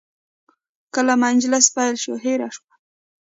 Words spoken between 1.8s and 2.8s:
شو، هیره شوه.